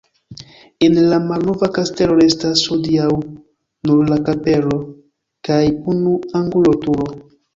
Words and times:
El 0.85 0.95
la 1.09 1.17
malnova 1.31 1.67
kastelo 1.75 2.15
restas 2.19 2.63
hodiaŭ 2.71 3.11
nur 3.89 4.09
la 4.13 4.17
kapelo 4.29 4.79
kaj 5.51 5.61
unu 5.95 6.17
angula 6.41 6.75
turo. 6.87 7.07